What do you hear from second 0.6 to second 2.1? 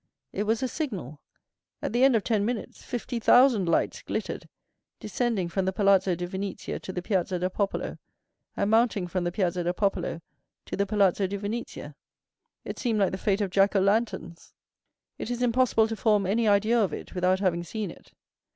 a signal. At the